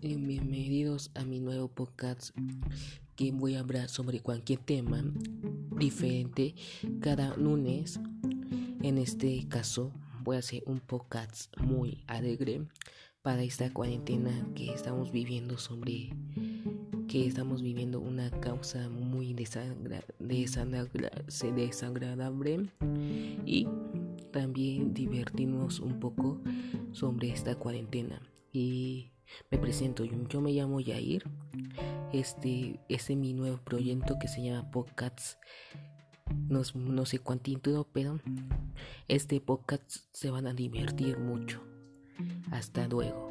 bienvenidos 0.00 1.10
a 1.16 1.24
mi 1.24 1.40
nuevo 1.40 1.66
podcast 1.66 2.30
que 3.16 3.32
voy 3.32 3.56
a 3.56 3.60
hablar 3.60 3.88
sobre 3.88 4.20
cualquier 4.20 4.60
tema 4.60 5.02
diferente 5.76 6.54
cada 7.00 7.36
lunes. 7.36 7.98
En 8.80 8.98
este 8.98 9.48
caso 9.48 9.90
voy 10.22 10.36
a 10.36 10.38
hacer 10.38 10.62
un 10.66 10.78
podcast 10.78 11.52
muy 11.58 12.04
alegre 12.06 12.62
para 13.22 13.42
esta 13.42 13.72
cuarentena 13.72 14.46
que 14.54 14.72
estamos 14.72 15.10
viviendo 15.10 15.58
sobre 15.58 16.14
que 17.08 17.26
estamos 17.26 17.62
viviendo 17.62 17.98
una 17.98 18.30
causa 18.30 18.88
muy 18.88 19.34
desagradable. 19.34 19.98
Y 23.44 23.66
también 24.30 24.94
divertirnos 24.94 25.80
un 25.80 25.98
poco 25.98 26.40
sobre 26.92 27.32
esta 27.32 27.56
cuarentena 27.56 28.22
y 28.52 29.12
me 29.50 29.58
presento, 29.58 30.04
yo, 30.04 30.40
me 30.40 30.52
llamo 30.52 30.80
Yair. 30.80 31.24
Este, 32.12 32.80
este 32.88 33.12
es 33.12 33.18
mi 33.18 33.32
nuevo 33.32 33.58
proyecto 33.58 34.18
que 34.18 34.28
se 34.28 34.42
llama 34.42 34.70
Podcasts. 34.70 35.38
No, 36.48 36.62
no 36.74 37.06
sé 37.06 37.18
cuánto 37.18 37.44
título, 37.44 37.88
pero 37.92 38.20
este 39.08 39.40
podcast 39.40 39.90
se 40.12 40.30
van 40.30 40.46
a 40.46 40.54
divertir 40.54 41.18
mucho. 41.18 41.62
Hasta 42.50 42.86
luego. 42.88 43.30